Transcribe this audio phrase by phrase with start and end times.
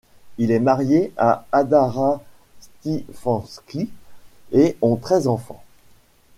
[0.39, 2.23] Il est marié à Hadara
[2.59, 3.91] Stefanski
[4.51, 5.63] et ont treize enfants.